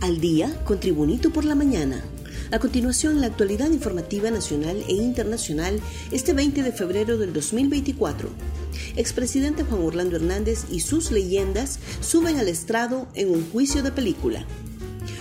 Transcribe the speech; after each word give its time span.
Al 0.00 0.18
día 0.18 0.58
con 0.64 0.80
Tribunito 0.80 1.30
por 1.30 1.44
la 1.44 1.54
mañana. 1.54 2.02
A 2.52 2.58
continuación, 2.58 3.20
la 3.20 3.26
actualidad 3.26 3.70
informativa 3.70 4.30
nacional 4.30 4.82
e 4.88 4.94
internacional 4.94 5.78
este 6.10 6.32
20 6.32 6.62
de 6.62 6.72
febrero 6.72 7.18
del 7.18 7.34
2024. 7.34 8.30
Expresidente 8.96 9.62
Juan 9.62 9.82
Orlando 9.82 10.16
Hernández 10.16 10.64
y 10.70 10.80
sus 10.80 11.10
leyendas 11.10 11.80
suben 12.00 12.38
al 12.38 12.48
estrado 12.48 13.08
en 13.14 13.30
un 13.30 13.50
juicio 13.50 13.82
de 13.82 13.92
película. 13.92 14.46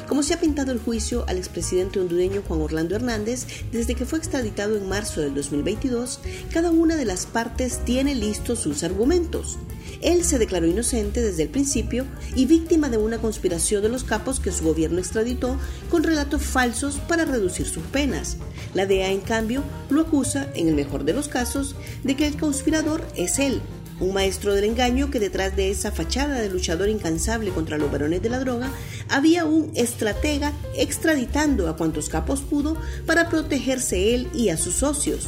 Como 0.08 0.24
se 0.24 0.34
ha 0.34 0.40
pintado 0.40 0.72
el 0.72 0.80
juicio 0.80 1.26
al 1.28 1.38
expresidente 1.38 2.00
hondureño 2.00 2.42
Juan 2.48 2.62
Orlando 2.62 2.96
Hernández 2.96 3.48
desde 3.74 3.96
que 3.96 4.06
fue 4.06 4.18
extraditado 4.18 4.78
en 4.78 4.88
marzo 4.88 5.20
del 5.20 5.36
2022, 5.36 6.22
cada 6.54 6.72
una 6.72 6.96
de 6.96 7.06
las 7.06 7.26
partes 7.26 7.84
tiene 7.84 8.16
listos 8.16 8.60
sus 8.60 8.84
argumentos. 8.84 9.60
Él 10.02 10.24
se 10.24 10.40
declaró 10.40 10.68
inocente 10.68 11.22
desde 11.22 11.44
el 11.44 11.50
principio 11.50 12.06
y 12.36 12.46
víctima 12.46 12.90
de 12.90 12.98
una 12.98 13.18
conspiración 13.18 13.82
de 13.82 13.90
los 13.90 14.04
capos 14.04 14.40
que 14.40 14.52
su 14.52 14.64
gobierno 14.64 15.00
extraditó 15.00 15.58
con 15.90 16.04
relatos 16.04 16.44
falsos 16.44 16.96
para 17.08 17.26
reducir 17.26 17.68
sus 17.68 17.84
penas. 17.84 18.38
La 18.74 18.86
DEA, 18.86 19.12
en 19.12 19.22
cambio, 19.22 19.64
lo 19.90 20.02
acusa, 20.02 20.48
en 20.56 20.68
el 20.68 20.76
mejor 20.76 21.04
de 21.04 21.14
los 21.14 21.28
casos, 21.28 21.76
de 22.04 22.16
que 22.16 22.28
el 22.28 22.38
conspirador 22.38 23.06
es 23.16 23.40
él, 23.40 23.62
un 24.00 24.14
maestro 24.14 24.54
del 24.54 24.64
engaño 24.64 25.12
que 25.12 25.20
detrás 25.20 25.56
de 25.56 25.70
esa 25.70 25.92
fachada 25.92 26.40
de 26.40 26.50
luchador 26.50 26.90
incansable 26.90 27.52
contra 27.52 27.78
los 27.78 27.92
varones 27.92 28.22
de 28.22 28.30
la 28.30 28.40
droga 28.40 28.72
había 29.10 29.46
un 29.46 29.72
estratega 29.76 30.54
extraditando 30.78 31.68
a 31.68 31.76
cuantos 31.76 32.10
capos 32.10 32.42
pudo 32.42 32.78
para 33.06 33.30
protegerse 33.30 34.16
él 34.16 34.30
y 34.34 34.50
a 34.50 34.58
sus 34.58 34.76
socios. 34.76 35.28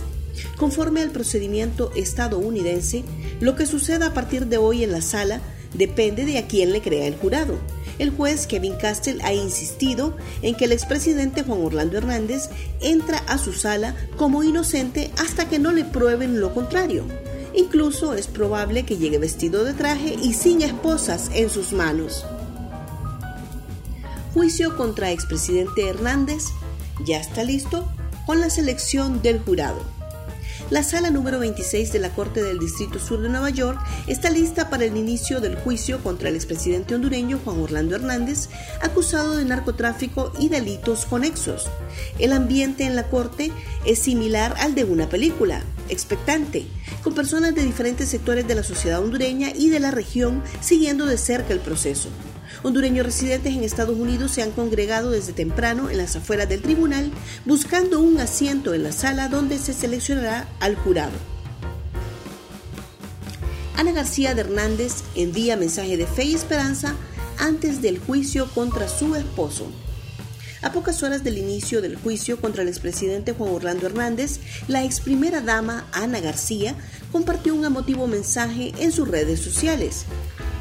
Conforme 0.58 1.02
al 1.02 1.12
procedimiento 1.12 1.92
estadounidense, 1.96 3.04
lo 3.40 3.56
que 3.56 3.66
suceda 3.66 4.08
a 4.08 4.14
partir 4.14 4.48
de 4.48 4.58
hoy 4.58 4.84
en 4.84 4.92
la 4.92 5.02
sala 5.02 5.42
depende 5.74 6.26
de 6.26 6.38
a 6.38 6.48
quién 6.48 6.72
le 6.72 6.82
crea 6.82 7.08
el 7.08 7.16
jurado. 7.16 7.58
El 8.00 8.10
juez 8.12 8.48
Kevin 8.48 8.76
Castell 8.76 9.22
ha 9.22 9.34
insistido 9.34 10.16
en 10.42 10.56
que 10.56 10.66
el 10.66 10.72
expresidente 10.72 11.44
Juan 11.44 11.64
Orlando 11.64 11.98
Hernández 11.98 12.50
entra 12.80 13.20
a 13.28 13.38
su 13.38 13.54
sala 13.54 13.96
como 14.18 14.44
inocente 14.44 15.12
hasta 15.18 15.48
que 15.48 15.60
no 15.60 15.72
le 15.72 15.86
prueben 15.86 16.40
lo 16.40 16.54
contrario. 16.54 17.06
Incluso 17.54 18.14
es 18.14 18.28
probable 18.28 18.84
que 18.84 18.98
llegue 18.98 19.20
vestido 19.20 19.64
de 19.64 19.74
traje 19.74 20.16
y 20.22 20.34
sin 20.34 20.62
esposas 20.62 21.30
en 21.34 21.50
sus 21.50 21.74
manos. 21.74 22.26
Juicio 24.34 24.78
contra 24.78 25.12
expresidente 25.12 25.88
Hernández 25.88 26.46
ya 27.06 27.20
está 27.20 27.44
listo 27.44 27.92
con 28.26 28.40
la 28.40 28.50
selección 28.50 29.22
del 29.22 29.40
jurado. 29.40 30.01
La 30.72 30.84
sala 30.84 31.10
número 31.10 31.38
26 31.38 31.92
de 31.92 32.00
la 32.00 32.12
Corte 32.16 32.42
del 32.42 32.58
Distrito 32.58 32.98
Sur 32.98 33.20
de 33.20 33.28
Nueva 33.28 33.50
York 33.50 33.78
está 34.08 34.30
lista 34.30 34.70
para 34.70 34.86
el 34.86 34.96
inicio 34.96 35.42
del 35.42 35.58
juicio 35.58 36.02
contra 36.02 36.30
el 36.30 36.36
expresidente 36.36 36.96
hondureño 36.96 37.42
Juan 37.44 37.60
Orlando 37.60 37.98
Hernández, 37.98 38.48
acusado 38.82 39.36
de 39.36 39.44
narcotráfico 39.44 40.32
y 40.40 40.48
delitos 40.48 41.06
conexos. 41.06 41.70
El 42.20 42.32
ambiente 42.32 42.86
en 42.86 42.96
la 42.96 43.10
Corte 43.10 43.52
es 43.84 44.00
similar 44.00 44.56
al 44.60 44.74
de 44.74 44.86
una 44.86 45.10
película, 45.10 45.62
expectante, 45.90 46.66
con 47.04 47.16
personas 47.16 47.54
de 47.54 47.66
diferentes 47.66 48.08
sectores 48.08 48.48
de 48.48 48.56
la 48.56 48.64
sociedad 48.64 49.02
hondureña 49.04 49.50
y 49.54 49.68
de 49.68 49.82
la 49.82 49.92
región 49.92 50.42
siguiendo 50.62 51.06
de 51.06 51.18
cerca 51.18 51.52
el 51.52 51.60
proceso. 51.60 52.08
Hondureños 52.64 53.06
residentes 53.06 53.54
en 53.54 53.64
Estados 53.64 53.98
Unidos 53.98 54.32
se 54.32 54.42
han 54.42 54.52
congregado 54.52 55.12
desde 55.12 55.34
temprano 55.34 55.90
en 55.90 55.98
las 55.98 56.16
afueras 56.16 56.48
del 56.50 56.62
tribunal 56.62 57.12
buscando 57.46 58.00
un 58.00 58.20
asiento 58.20 58.74
en 58.74 58.84
la 58.84 58.92
sala 58.92 59.30
donde 59.30 59.58
se 59.58 59.74
seleccionará 59.74 60.48
al 60.60 60.76
jurado. 60.76 61.14
Ana 63.76 63.94
García 63.94 64.36
de 64.36 64.42
Hernández 64.42 65.04
envía 65.16 65.58
mensaje 65.58 65.98
de 65.98 66.06
fe 66.06 66.26
y 66.26 66.36
esperanza 66.36 66.96
antes 67.40 67.82
del 67.82 67.98
juicio 67.98 68.48
contra 68.54 68.88
su 68.88 69.16
esposo. 69.16 69.72
A 70.62 70.72
pocas 70.72 71.02
horas 71.02 71.24
del 71.24 71.40
inicio 71.40 71.82
del 71.82 71.96
juicio 71.96 72.40
contra 72.40 72.62
el 72.62 72.68
expresidente 72.68 73.34
Juan 73.34 73.52
Orlando 73.52 73.88
Hernández, 73.88 74.40
la 74.68 74.84
ex 74.84 75.00
primera 75.00 75.42
dama 75.42 75.88
Ana 75.92 76.20
García 76.20 76.76
compartió 77.12 77.56
un 77.56 77.66
emotivo 77.66 78.06
mensaje 78.06 78.72
en 78.78 78.92
sus 78.92 79.08
redes 79.08 79.40
sociales. 79.40 80.06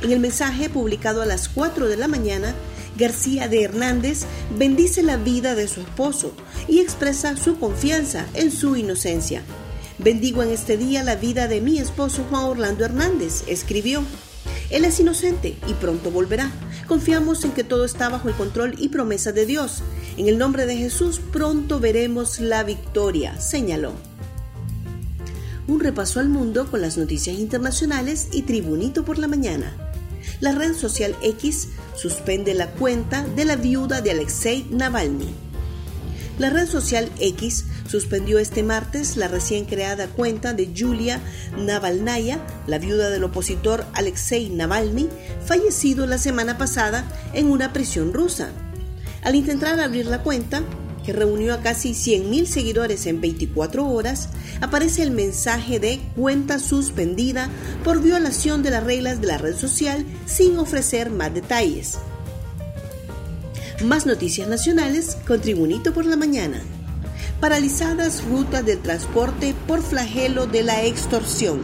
En 0.02 0.12
el 0.12 0.20
mensaje 0.20 0.70
publicado 0.70 1.20
a 1.20 1.26
las 1.26 1.50
4 1.50 1.86
de 1.88 1.96
la 1.98 2.08
mañana, 2.08 2.54
García 2.96 3.48
de 3.48 3.62
Hernández 3.62 4.22
bendice 4.56 5.02
la 5.02 5.18
vida 5.18 5.54
de 5.54 5.68
su 5.68 5.80
esposo 5.82 6.32
y 6.68 6.80
expresa 6.80 7.36
su 7.36 7.58
confianza 7.58 8.26
en 8.32 8.50
su 8.50 8.76
inocencia. 8.76 9.42
Bendigo 9.98 10.42
en 10.42 10.50
este 10.50 10.78
día 10.78 11.04
la 11.04 11.16
vida 11.16 11.48
de 11.48 11.60
mi 11.60 11.78
esposo 11.78 12.24
Juan 12.30 12.44
Orlando 12.44 12.86
Hernández, 12.86 13.44
escribió. 13.46 14.02
Él 14.70 14.86
es 14.86 14.98
inocente 15.00 15.58
y 15.66 15.74
pronto 15.74 16.10
volverá. 16.10 16.50
Confiamos 16.86 17.44
en 17.44 17.52
que 17.52 17.64
todo 17.64 17.84
está 17.84 18.08
bajo 18.08 18.28
el 18.28 18.34
control 18.34 18.76
y 18.78 18.88
promesa 18.88 19.32
de 19.32 19.44
Dios. 19.44 19.82
En 20.16 20.28
el 20.28 20.38
nombre 20.38 20.64
de 20.64 20.76
Jesús 20.76 21.20
pronto 21.30 21.78
veremos 21.78 22.40
la 22.40 22.64
victoria, 22.64 23.38
señaló. 23.38 23.92
Un 25.68 25.80
repaso 25.80 26.20
al 26.20 26.30
mundo 26.30 26.70
con 26.70 26.80
las 26.80 26.96
noticias 26.96 27.38
internacionales 27.38 28.28
y 28.32 28.42
Tribunito 28.42 29.04
por 29.04 29.18
la 29.18 29.28
mañana 29.28 29.89
la 30.40 30.52
red 30.52 30.74
social 30.74 31.14
X 31.22 31.68
suspende 31.94 32.54
la 32.54 32.70
cuenta 32.70 33.24
de 33.24 33.44
la 33.44 33.56
viuda 33.56 34.00
de 34.00 34.10
Alexei 34.10 34.66
Navalny. 34.70 35.34
La 36.38 36.48
red 36.48 36.66
social 36.66 37.10
X 37.18 37.66
suspendió 37.86 38.38
este 38.38 38.62
martes 38.62 39.18
la 39.18 39.28
recién 39.28 39.66
creada 39.66 40.06
cuenta 40.08 40.54
de 40.54 40.72
Julia 40.74 41.20
Navalnaya, 41.58 42.40
la 42.66 42.78
viuda 42.78 43.10
del 43.10 43.24
opositor 43.24 43.84
Alexei 43.92 44.48
Navalny, 44.48 45.10
fallecido 45.44 46.06
la 46.06 46.16
semana 46.16 46.56
pasada 46.56 47.04
en 47.34 47.50
una 47.50 47.74
prisión 47.74 48.14
rusa. 48.14 48.48
Al 49.22 49.34
intentar 49.34 49.78
abrir 49.78 50.06
la 50.06 50.22
cuenta, 50.22 50.62
reunió 51.12 51.54
a 51.54 51.60
casi 51.60 51.90
100.000 51.90 52.46
seguidores 52.46 53.06
en 53.06 53.20
24 53.20 53.86
horas, 53.88 54.28
aparece 54.60 55.02
el 55.02 55.10
mensaje 55.10 55.80
de 55.80 56.00
cuenta 56.16 56.58
suspendida 56.58 57.48
por 57.84 58.02
violación 58.02 58.62
de 58.62 58.70
las 58.70 58.84
reglas 58.84 59.20
de 59.20 59.26
la 59.26 59.38
red 59.38 59.56
social 59.56 60.04
sin 60.26 60.58
ofrecer 60.58 61.10
más 61.10 61.32
detalles. 61.32 61.98
Más 63.84 64.04
noticias 64.04 64.46
nacionales 64.46 65.16
con 65.26 65.40
Tribunito 65.40 65.94
por 65.94 66.04
la 66.04 66.16
Mañana. 66.16 66.60
Paralizadas 67.40 68.22
rutas 68.24 68.64
del 68.66 68.78
transporte 68.80 69.54
por 69.66 69.82
flagelo 69.82 70.46
de 70.46 70.62
la 70.62 70.84
extorsión. 70.84 71.62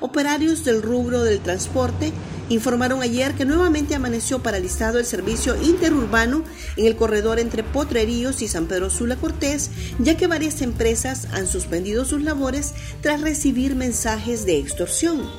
Operarios 0.00 0.64
del 0.64 0.82
rubro 0.82 1.22
del 1.22 1.38
transporte 1.40 2.12
informaron 2.50 3.00
ayer 3.00 3.34
que 3.34 3.46
nuevamente 3.46 3.94
amaneció 3.94 4.42
paralizado 4.42 4.98
el 4.98 5.06
servicio 5.06 5.56
interurbano 5.62 6.44
en 6.76 6.86
el 6.86 6.96
corredor 6.96 7.38
entre 7.38 7.62
Potreríos 7.62 8.42
y 8.42 8.48
San 8.48 8.66
Pedro 8.66 8.90
Sula 8.90 9.16
Cortés, 9.16 9.70
ya 9.98 10.16
que 10.16 10.26
varias 10.26 10.60
empresas 10.60 11.28
han 11.32 11.46
suspendido 11.46 12.04
sus 12.04 12.22
labores 12.22 12.74
tras 13.00 13.22
recibir 13.22 13.76
mensajes 13.76 14.44
de 14.44 14.58
extorsión. 14.58 15.30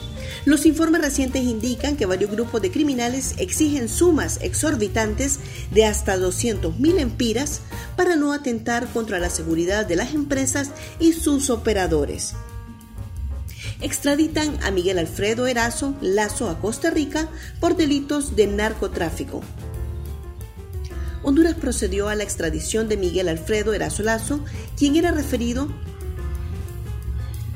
Los 0.45 0.65
informes 0.65 1.01
recientes 1.01 1.43
indican 1.43 1.97
que 1.97 2.05
varios 2.05 2.31
grupos 2.31 2.61
de 2.61 2.71
criminales 2.71 3.35
exigen 3.37 3.89
sumas 3.89 4.39
exorbitantes 4.41 5.39
de 5.71 5.85
hasta 5.85 6.17
200.000 6.17 6.99
empiras 6.99 7.61
para 7.95 8.15
no 8.15 8.31
atentar 8.31 8.87
contra 8.87 9.19
la 9.19 9.29
seguridad 9.29 9.85
de 9.85 9.97
las 9.97 10.13
empresas 10.13 10.71
y 10.99 11.13
sus 11.13 11.49
operadores 11.49 12.33
extraditan 13.81 14.57
a 14.63 14.71
Miguel 14.71 14.99
Alfredo 14.99 15.47
Erazo 15.47 15.95
Lazo 16.01 16.49
a 16.49 16.59
Costa 16.59 16.89
Rica 16.89 17.27
por 17.59 17.75
delitos 17.75 18.35
de 18.35 18.47
narcotráfico. 18.47 19.41
Honduras 21.23 21.55
procedió 21.55 22.09
a 22.09 22.15
la 22.15 22.23
extradición 22.23 22.87
de 22.87 22.97
Miguel 22.97 23.27
Alfredo 23.27 23.73
Erazo 23.73 24.03
Lazo, 24.03 24.43
quien 24.77 24.95
era 24.95 25.11
referido... 25.11 25.67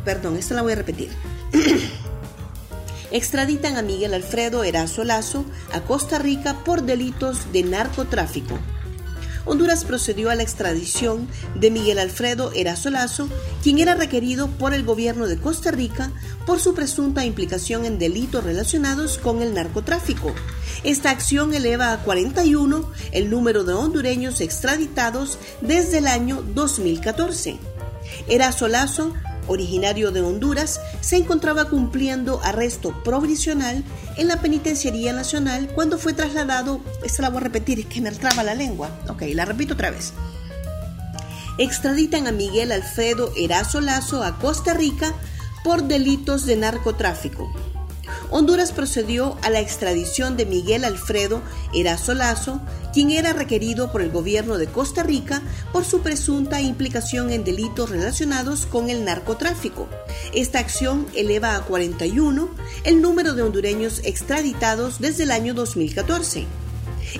Perdón, 0.03 0.37
esta 0.37 0.53
la 0.53 0.61
voy 0.61 0.73
a 0.73 0.75
repetir. 0.75 1.09
extraditan 3.11 3.77
a 3.77 3.81
Miguel 3.81 4.13
Alfredo 4.13 4.63
Erazo 4.63 5.03
Lazo 5.03 5.45
a 5.73 5.81
Costa 5.81 6.19
Rica 6.19 6.63
por 6.63 6.83
delitos 6.83 7.51
de 7.53 7.63
narcotráfico. 7.63 8.59
Honduras 9.45 9.85
procedió 9.85 10.29
a 10.29 10.35
la 10.35 10.43
extradición 10.43 11.27
de 11.55 11.71
Miguel 11.71 11.99
Alfredo 11.99 12.51
Erazolazo, 12.53 13.29
quien 13.63 13.79
era 13.79 13.95
requerido 13.95 14.47
por 14.47 14.73
el 14.73 14.83
gobierno 14.83 15.27
de 15.27 15.37
Costa 15.37 15.71
Rica 15.71 16.11
por 16.45 16.59
su 16.59 16.73
presunta 16.73 17.25
implicación 17.25 17.85
en 17.85 17.99
delitos 17.99 18.43
relacionados 18.43 19.17
con 19.17 19.41
el 19.41 19.53
narcotráfico. 19.53 20.33
Esta 20.83 21.11
acción 21.11 21.53
eleva 21.53 21.93
a 21.93 22.03
41 22.03 22.91
el 23.11 23.29
número 23.29 23.63
de 23.63 23.73
hondureños 23.73 24.41
extraditados 24.41 25.37
desde 25.61 25.99
el 25.99 26.07
año 26.07 26.43
2014. 26.53 27.57
Erazolazo 28.27 29.13
originario 29.47 30.11
de 30.11 30.21
Honduras, 30.21 30.79
se 31.01 31.17
encontraba 31.17 31.65
cumpliendo 31.65 32.39
arresto 32.43 33.03
provisional 33.03 33.83
en 34.17 34.27
la 34.27 34.41
Penitenciaría 34.41 35.13
Nacional 35.13 35.69
cuando 35.73 35.97
fue 35.97 36.13
trasladado, 36.13 36.81
esta 37.03 37.21
la 37.21 37.29
voy 37.29 37.41
a 37.41 37.43
repetir, 37.45 37.79
es 37.79 37.85
que 37.85 38.01
me 38.01 38.11
traba 38.11 38.43
la 38.43 38.55
lengua, 38.55 38.89
ok, 39.09 39.23
la 39.33 39.45
repito 39.45 39.73
otra 39.73 39.91
vez. 39.91 40.13
Extraditan 41.57 42.27
a 42.27 42.31
Miguel 42.31 42.71
Alfredo 42.71 43.31
Erazo 43.37 43.79
Lazo 43.79 44.23
a 44.23 44.37
Costa 44.39 44.73
Rica 44.73 45.13
por 45.63 45.83
delitos 45.83 46.45
de 46.45 46.57
narcotráfico. 46.57 47.53
Honduras 48.31 48.71
procedió 48.71 49.37
a 49.41 49.49
la 49.49 49.59
extradición 49.59 50.37
de 50.37 50.45
Miguel 50.45 50.85
Alfredo 50.85 51.41
Erazo 51.73 52.13
Lazo, 52.13 52.61
quien 52.93 53.11
era 53.11 53.33
requerido 53.33 53.91
por 53.91 54.01
el 54.01 54.11
gobierno 54.11 54.57
de 54.57 54.67
Costa 54.67 55.03
Rica 55.03 55.41
por 55.71 55.85
su 55.85 56.01
presunta 56.01 56.61
implicación 56.61 57.31
en 57.31 57.43
delitos 57.43 57.89
relacionados 57.89 58.65
con 58.65 58.89
el 58.89 59.05
narcotráfico. 59.05 59.87
Esta 60.33 60.59
acción 60.59 61.07
eleva 61.15 61.55
a 61.55 61.61
41 61.61 62.49
el 62.83 63.01
número 63.01 63.33
de 63.33 63.41
hondureños 63.41 64.01
extraditados 64.03 64.99
desde 64.99 65.23
el 65.23 65.31
año 65.31 65.53
2014. 65.53 66.45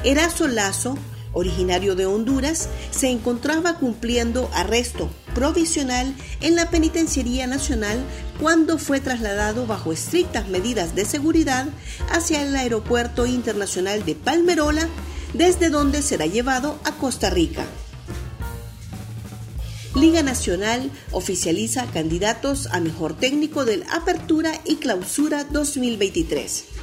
Erazo 0.03 0.47
Lazo 0.47 0.97
originario 1.35 1.95
de 1.95 2.07
Honduras, 2.07 2.69
se 2.89 3.11
encontraba 3.11 3.77
cumpliendo 3.77 4.49
arresto 4.53 5.09
provisional 5.35 6.15
en 6.41 6.55
la 6.55 6.71
Penitenciaría 6.71 7.45
Nacional 7.45 8.03
cuando 8.39 8.79
fue 8.79 8.99
trasladado 8.99 9.67
bajo 9.67 9.93
estrictas 9.93 10.47
medidas 10.47 10.95
de 10.95 11.05
seguridad 11.05 11.67
hacia 12.09 12.41
el 12.41 12.55
Aeropuerto 12.55 13.27
Internacional 13.27 14.03
de 14.05 14.15
Palmerola, 14.15 14.87
desde 15.33 15.69
donde 15.69 16.01
será 16.01 16.25
llevado 16.25 16.79
a 16.85 16.93
Costa 16.93 17.29
Rica. 17.29 17.65
Liga 19.93 20.23
Nacional 20.23 20.91
oficializa 21.11 21.85
candidatos 21.85 22.67
a 22.71 22.79
mejor 22.79 23.15
técnico 23.15 23.63
del 23.63 23.83
Apertura 23.91 24.51
y 24.65 24.77
Clausura 24.77 25.45
2023 25.45 26.74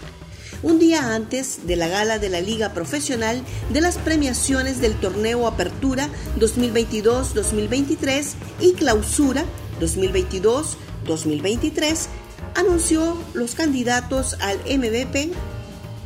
un 0.62 0.79
día 0.79 1.14
antes 1.14 1.67
de 1.67 1.76
la 1.76 1.88
gala 1.88 2.19
de 2.19 2.29
la 2.29 2.41
Liga 2.41 2.73
Profesional 2.73 3.43
de 3.70 3.81
las 3.81 3.99
premiaciones 3.99 4.81
del 4.81 4.94
torneo 4.94 5.47
Apertura 5.47 6.09
2022-2023 6.38 8.32
y 8.61 8.73
Clausura 8.75 9.44
2022-2023, 9.81 12.06
anunció 12.55 13.17
los 13.35 13.55
candidatos 13.55 14.37
al 14.41 14.59
MVP. 14.59 15.31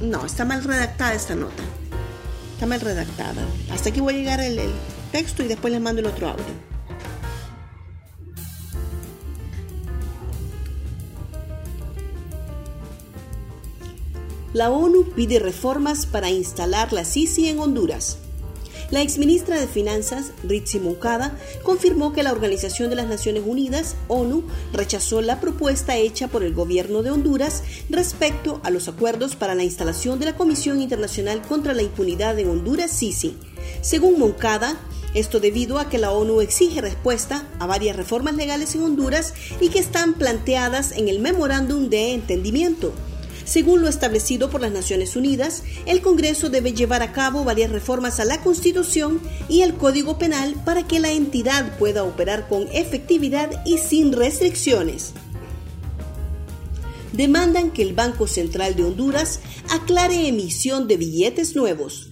No, 0.01 0.27
está 0.27 0.45
mal 0.45 0.65
redactada 0.65 1.15
esta 1.15 1.35
nota. 1.35 1.63
Está 2.55 2.67
mal 2.67 2.81
redactada. 2.81 3.43
Hasta 3.71 3.91
aquí 3.91 4.01
voy 4.01 4.15
a 4.15 4.19
llegar 4.19 4.41
el, 4.41 4.59
el 4.59 4.71
texto 5.13 5.43
y 5.43 5.49
después 5.49 5.73
les 5.73 5.83
mando 5.83 6.01
el 6.01 6.07
otro 6.07 6.29
audio. 6.29 6.66
La 14.57 14.71
ONU 14.71 15.05
pide 15.15 15.39
reformas 15.39 16.07
para 16.07 16.31
instalar 16.31 16.91
la 16.95 17.05
Sisi 17.05 17.47
en 17.51 17.59
Honduras. 17.59 18.17
La 18.91 19.03
exministra 19.03 19.61
de 19.61 19.67
Finanzas, 19.67 20.31
Ritzi 20.45 20.81
Moncada, 20.81 21.37
confirmó 21.63 22.15
que 22.15 22.23
la 22.23 22.33
Organización 22.33 22.89
de 22.89 22.97
las 22.97 23.07
Naciones 23.07 23.43
Unidas, 23.45 23.97
ONU, 24.09 24.45
rechazó 24.73 25.21
la 25.21 25.41
propuesta 25.43 25.99
hecha 25.99 26.29
por 26.29 26.43
el 26.43 26.55
gobierno 26.55 27.03
de 27.03 27.11
Honduras 27.11 27.65
respecto 27.91 28.63
a 28.65 28.71
los 28.71 28.89
acuerdos 28.89 29.37
para 29.37 29.55
la 29.55 29.63
instalación 29.63 30.19
de 30.19 30.25
la 30.25 30.37
Comisión 30.37 30.81
Internacional 30.81 31.43
contra 31.43 31.75
la 31.75 31.83
Impunidad 31.83 32.39
en 32.39 32.49
Honduras, 32.49 32.91
Sisi. 32.91 33.37
Según 33.83 34.19
Moncada, 34.19 34.81
esto 35.13 35.39
debido 35.39 35.79
a 35.79 35.91
que 35.91 35.99
la 35.99 36.13
ONU 36.13 36.41
exige 36.41 36.81
respuesta 36.81 37.47
a 37.59 37.67
varias 37.67 37.95
reformas 37.95 38.37
legales 38.37 38.75
en 38.75 38.85
Honduras 38.85 39.35
y 39.61 39.69
que 39.69 39.81
están 39.81 40.15
planteadas 40.15 40.93
en 40.93 41.09
el 41.09 41.21
memorándum 41.21 41.91
de 41.91 42.15
entendimiento. 42.15 42.95
Según 43.45 43.83
lo 43.83 43.89
establecido 43.89 44.51
por 44.51 44.61
las 44.61 44.73
Naciones 44.73 45.17
Unidas, 45.17 45.63
el 45.87 46.01
Congreso 46.01 46.51
debe 46.51 46.73
llevar 46.73 47.03
a 47.03 47.13
cabo 47.13 47.45
varias 47.45 47.71
reformas 47.71 48.21
a 48.21 48.25
la 48.25 48.41
Constitución 48.41 49.21
y 49.49 49.63
al 49.63 49.77
Código 49.77 50.19
Penal 50.19 50.55
para 50.65 50.87
que 50.87 51.01
la 51.01 51.13
entidad 51.13 51.77
pueda 51.79 52.05
operar 52.05 52.49
con 52.49 52.69
efectividad 52.73 53.63
y 53.65 53.79
sin 53.79 54.13
restricciones 54.13 55.13
demandan 57.17 57.71
que 57.71 57.83
el 57.83 57.95
Banco 57.95 58.27
Central 58.27 58.77
de 58.77 58.85
Honduras 58.85 59.41
aclare 59.71 60.29
emisión 60.29 60.87
de 60.87 60.99
billetes 60.99 61.57
nuevos. 61.57 62.11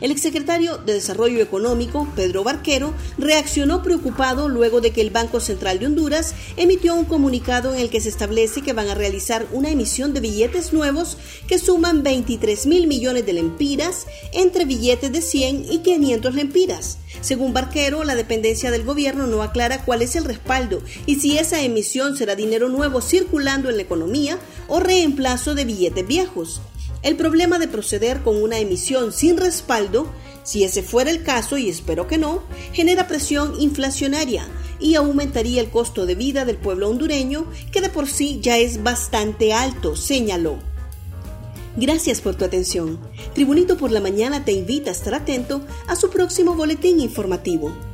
El 0.00 0.10
exsecretario 0.10 0.78
de 0.78 0.94
Desarrollo 0.94 1.42
Económico, 1.42 2.08
Pedro 2.16 2.42
Barquero, 2.42 2.94
reaccionó 3.18 3.82
preocupado 3.82 4.48
luego 4.48 4.80
de 4.80 4.92
que 4.92 5.02
el 5.02 5.10
Banco 5.10 5.40
Central 5.40 5.78
de 5.78 5.86
Honduras 5.86 6.34
emitió 6.56 6.94
un 6.94 7.04
comunicado 7.04 7.74
en 7.74 7.80
el 7.80 7.90
que 7.90 8.00
se 8.00 8.08
establece 8.08 8.62
que 8.62 8.72
van 8.72 8.88
a 8.88 8.94
realizar 8.94 9.46
una 9.52 9.70
emisión 9.70 10.14
de 10.14 10.20
billetes 10.20 10.72
nuevos 10.72 11.18
que 11.46 11.58
suman 11.58 12.02
23 12.02 12.66
mil 12.66 12.86
millones 12.86 13.26
de 13.26 13.34
lempiras 13.34 14.06
entre 14.32 14.64
billetes 14.64 15.12
de 15.12 15.20
100 15.20 15.66
y 15.70 15.78
500 15.80 16.34
lempiras. 16.34 16.98
Según 17.20 17.52
Barquero, 17.52 18.02
la 18.04 18.14
dependencia 18.14 18.70
del 18.70 18.84
gobierno 18.84 19.26
no 19.26 19.42
aclara 19.42 19.84
cuál 19.84 20.00
es 20.00 20.16
el 20.16 20.24
respaldo 20.24 20.82
y 21.04 21.16
si 21.16 21.36
esa 21.36 21.60
emisión 21.60 22.16
será 22.16 22.36
dinero 22.36 22.70
nuevo 22.70 23.02
circulando 23.02 23.68
en 23.68 23.76
la 23.76 23.82
economía 23.82 24.38
o 24.66 24.80
reemplazo 24.80 25.54
de 25.54 25.66
billetes 25.66 26.06
viejos. 26.06 26.62
El 27.02 27.16
problema 27.16 27.58
de 27.58 27.68
proceder 27.68 28.22
con 28.22 28.42
una 28.42 28.58
emisión 28.58 29.12
sin 29.12 29.38
respaldo, 29.38 30.06
si 30.42 30.64
ese 30.64 30.82
fuera 30.82 31.10
el 31.10 31.22
caso, 31.22 31.56
y 31.56 31.68
espero 31.68 32.06
que 32.06 32.18
no, 32.18 32.42
genera 32.72 33.08
presión 33.08 33.60
inflacionaria 33.60 34.46
y 34.78 34.94
aumentaría 34.94 35.60
el 35.60 35.70
costo 35.70 36.06
de 36.06 36.14
vida 36.14 36.44
del 36.44 36.56
pueblo 36.56 36.88
hondureño, 36.88 37.46
que 37.72 37.80
de 37.80 37.90
por 37.90 38.08
sí 38.08 38.40
ya 38.42 38.58
es 38.58 38.82
bastante 38.82 39.52
alto, 39.52 39.96
señaló. 39.96 40.58
Gracias 41.76 42.20
por 42.20 42.34
tu 42.34 42.44
atención. 42.44 42.98
Tribunito 43.34 43.76
por 43.76 43.92
la 43.92 44.00
Mañana 44.00 44.44
te 44.44 44.52
invita 44.52 44.90
a 44.90 44.92
estar 44.92 45.14
atento 45.14 45.62
a 45.86 45.96
su 45.96 46.10
próximo 46.10 46.54
boletín 46.54 47.00
informativo. 47.00 47.89